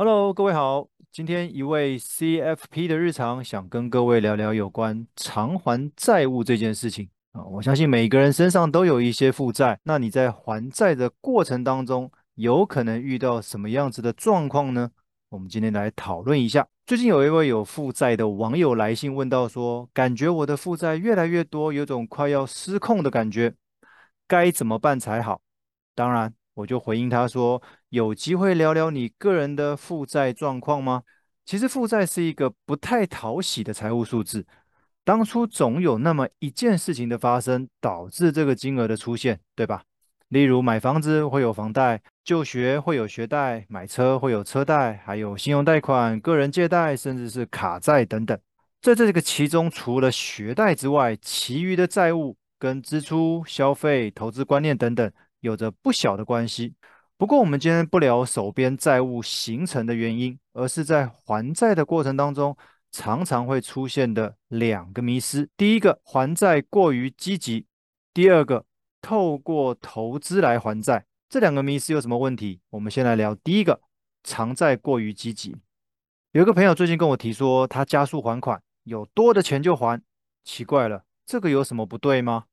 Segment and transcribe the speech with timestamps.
[0.00, 0.88] Hello，各位好。
[1.10, 7.42] 今天一位 CFP 的日常，想跟各位聊聊有关偿还债务这件事情啊。
[7.42, 14.88] 我相信每个人身上都有一些负债，那你在还债的过程当中，有可能遇到什么样子的状况呢？
[15.30, 16.64] 我们今天来讨论一下。
[16.86, 23.52] 最近有一位有负债的网友来信问到说，感觉我的负债越来越多，有种快要失控的感觉，
[24.28, 25.40] 该怎么办才好？
[25.96, 26.37] 当然。
[26.58, 31.04] 我就回应他说：“有机会聊聊你个人的负债状况吗？
[31.44, 34.44] 其实负债是一个不太讨喜的财务数字。
[35.04, 39.84] 当初总有那么一件事情的发生，导致这个金额的出现，对吧？
[40.30, 48.36] 例如买房子会有房贷，就学会有学贷，买车会有车贷，还有信用贷款、个人借贷，甚至是卡债等等。
[48.82, 55.08] 在这个其中，除了学贷之外，其余的债务跟支出、消费、投资观念等等。”
[55.40, 56.74] 有着不小的关系。
[57.16, 62.56] 不过，我们今天不聊手边债务形成的原因，而是在还债的过程当中，
[62.92, 67.64] 常常会出现的两个迷思：第一个，还债过于积极；
[68.14, 68.64] 第二个，
[69.02, 71.06] 透过投资来还债。
[71.28, 72.60] 这两个迷思有什么问题？
[72.70, 73.80] 我们先来聊第一个：
[74.22, 75.56] 偿债过于积极。
[76.32, 80.00] 有一个朋友最近跟我提说，他加速还款，有多的钱就还。
[80.44, 82.44] 奇怪了，这个有什么不对吗？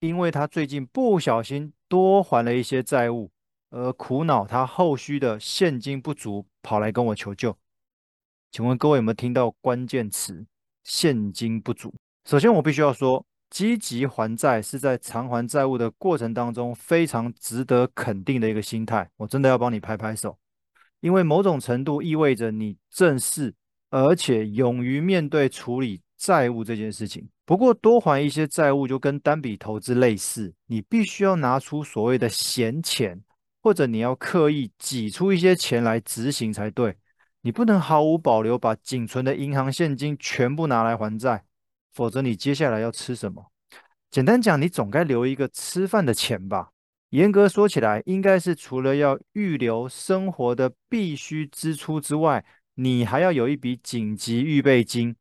[0.00, 3.32] 因为他最近不小心多还了一些债务，
[3.70, 7.58] 而苦恼他后续的现金不足，跑来跟我求救。
[8.52, 10.46] 请问各位有没有听到关键词
[10.84, 11.92] “现金不足”？
[12.24, 19.10] 首先，我必须要说，积极还债是在偿还债务的过程当中非常值得肯定的一个心态。
[19.16, 20.38] 我真的要帮你拍拍手，
[21.00, 23.52] 因为某种程度意味着你正视
[23.90, 27.26] 而且勇于面对处理债务这件事情。
[27.46, 33.18] 不过，多还一些债务就跟单笔投资类似，你必须要拿出所谓的闲钱，
[33.62, 36.94] 或者你要刻意挤出一些钱来执行才对。
[37.40, 41.42] 你不能毫无保留把仅存的银行现金全部拿来还债，
[41.94, 43.50] 否则你接下来要吃什么？
[44.10, 46.72] 简单讲，你总该留一个吃饭的钱吧？
[47.08, 52.44] 严格说起来，应该是除了要预留生活的必须支出之外，
[52.74, 55.16] 你还要有一笔紧急预备金。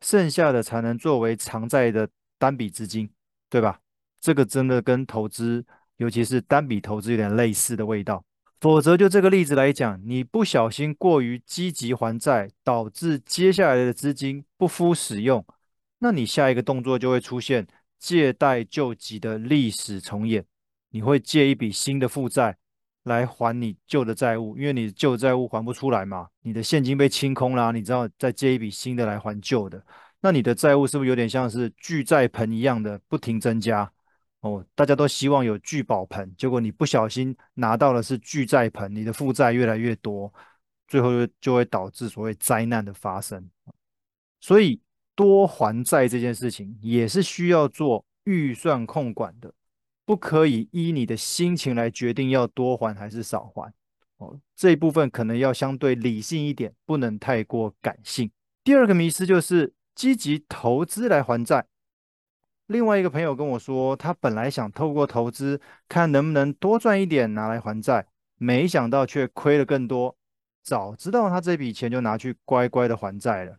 [0.00, 3.10] 剩下的才能作为偿债的单笔资金，
[3.50, 3.80] 对吧？
[4.20, 5.64] 这个真的跟投资，
[5.96, 8.24] 尤其是单笔投资有点类似的味道。
[8.60, 15.44] 否则，就这个例子来讲，你不小心过于积极还债，导致接下来的资金不敷使用，
[15.98, 17.66] 那你下一个动作就会出现
[17.98, 20.44] 借贷救急的历史重演。
[20.90, 22.56] 你会借一笔新的负债。
[23.08, 29.82] 来还你旧的债务，因为你旧债务还不出来嘛，你的现金被清空啦，你知道再借一笔新的来还旧的，
[30.20, 33.90] 那你的债务是不是有点像是巨债盆一样的不停增加？
[34.40, 40.32] 哦，大家都希望有聚宝盆，结果你不小心拿到的是巨债盆，你的负债越来越多，
[40.86, 43.50] 最后就就会导致所谓灾难的发生。
[44.40, 44.80] 所以
[45.16, 49.52] 多还债这件事情也是需要做预算控管的。
[50.08, 53.70] 不可以依你的心情来决定要多还还是少还
[54.16, 58.30] 哦，这一部分可能要相对理性一点，不能太过感性。
[58.64, 61.66] 第二个迷思就是积极投资来还债。
[62.68, 68.06] 另外一个朋友跟我说，他本来想透过投资看能不能多赚一点拿来还债，
[68.38, 70.16] 没想到却亏了更多。
[70.62, 73.58] 早知道他这笔钱就拿去乖乖的还债了。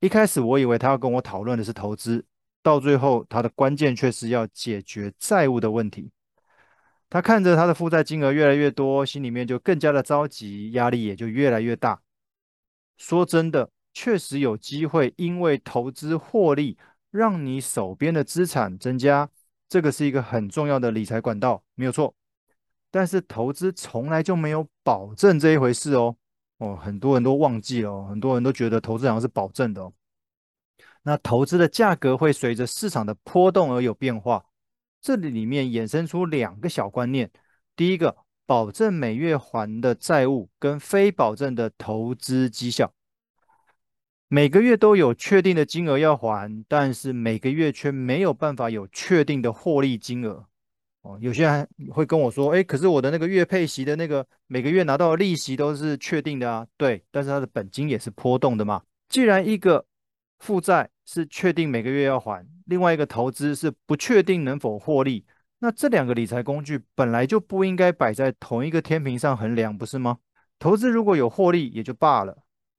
[0.00, 2.26] 一开始我以为他要跟我讨论的是投资。
[2.62, 6.10] 到最后，他的关键却是要解决债务的问题。
[7.10, 12.00] 他看着他的负债金额越来越多，心里面就更加的着急，压力也就越来越大。
[12.96, 16.78] 说真的，确实有机会因为投资获利，
[17.10, 19.28] 让你手边的资产增加，
[19.68, 22.14] 这个是一个很重要的理财管道，没有错。
[22.90, 26.16] 但是投资从来就没有保证这一回事哦。
[26.58, 29.92] 哦，很多人都忘记了，很多人都觉得投资好像是保证的。
[31.02, 34.44] 那投资的价格会随着市场的波动而有变化，
[35.00, 37.30] 这里面衍生出两个小观念：
[37.74, 42.92] 第一个，保证每月还的债务跟非保证的投资绩效，
[44.28, 50.46] 每个月都有确定的金额要还，但是每个月却没有办法有确定的获利金额。
[51.02, 58.80] 哦，有些人会跟我说：“诶，可是我的那个月配息的那个每个月拿到的利息都是确定的啊。”对，但是它的本金也是波动的嘛。
[59.08, 59.84] 既然一个
[60.38, 65.24] 负债是确定每个月要还，另外一个投资是不确定能否获利。
[65.58, 70.18] 那这两个理财工具本来就不应该摆在同一个天平上衡量，不是吗？
[70.58, 72.36] 投资如果有获利也就罢了，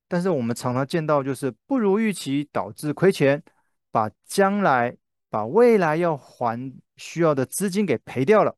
[0.08, 3.42] 但是我们常常见到就是不如预期导致亏钱，
[3.90, 4.96] 把将来、
[5.30, 8.56] 把未来要还需要的资金给赔掉了。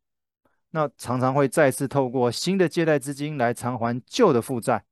[0.70, 4.84] 那常常会再次透过新的借贷资金来偿还旧的负债。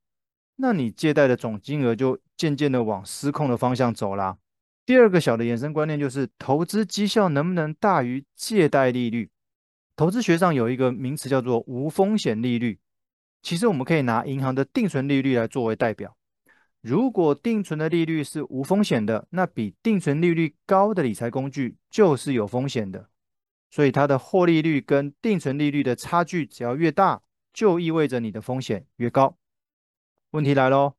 [0.57, 4.37] 那你借贷的总金额就渐渐的往失控的方向走啦。
[4.87, 9.31] 第二个小的衍生观念就是，投资绩效能不能大于借贷利率？
[9.97, 12.79] 投资学上有一个名词叫做无风险利率。
[13.43, 16.17] 其实我们可以拿银行的定存利率来作为代表。
[16.81, 23.09] 如果定存的利率是无风险的，那比定存利率高的理财工具就是有风险的。
[23.71, 27.23] 所以它的获利率跟定存利率的差距只要越大，
[27.53, 29.37] 就意味着你的风险越高。
[30.33, 30.95] 问题来喽，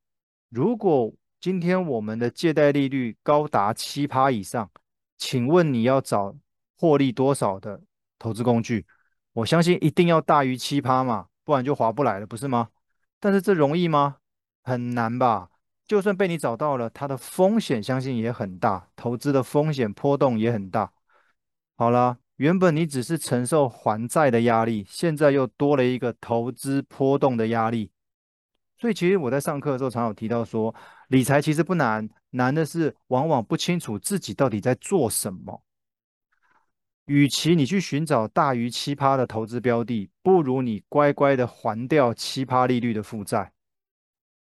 [0.49, 1.13] 如果
[1.45, 4.67] 今天我们的借贷利率高达七趴以上，
[5.15, 6.35] 请问你要找
[6.75, 7.79] 获利多少的
[8.17, 8.83] 投资工具？
[9.31, 12.69] 我相信一定要大于七趴嘛，不然就划不来了，不是吗？
[13.19, 14.15] 但是这容易吗？
[14.63, 15.51] 很难吧？
[15.85, 20.91] 就算被你找到了，它的风险相信也很大，投资的风险波动也很大。
[21.75, 27.91] 好了，原本你只是承受还债的压力，现在又多了一个投资波动的压力。
[28.85, 30.75] 所以，其实我在上课的时候，常有提到说，
[31.07, 35.63] 理财其实不难，难的是往往不清楚自己到底在做什么。
[37.05, 43.51] 与其你去寻找大于七趴的投资标的，不如你乖乖的还掉七趴利率的负债。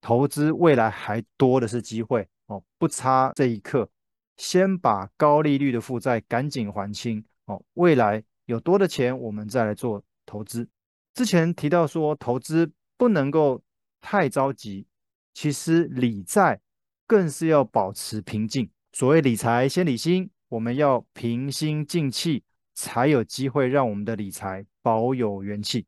[0.03, 3.89] 投资未来还多的是机会哦，不差这一刻，
[4.37, 7.63] 先把高利率的负债赶紧还清哦。
[7.73, 10.69] 未来有多的钱，我们再来做投资。
[11.15, 13.63] 之前提到说，投资不能够。
[14.09, 14.87] 太着急，
[15.35, 16.61] 其实理债
[17.09, 18.71] 更是要保持平静。
[18.93, 25.87] 所谓理财先理心，我们要平心静气，才有机会让我们的理财保有元气。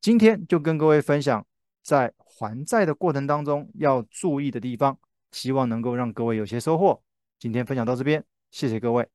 [0.00, 1.46] 今天就跟各位分享，
[1.82, 4.98] 在还债的过程当中要注意的地方，
[5.30, 7.02] 希望能够让各位有些收获。
[7.38, 9.06] 今天分享到这边，谢谢各位。